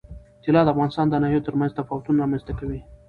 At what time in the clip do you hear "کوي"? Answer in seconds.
2.59-2.79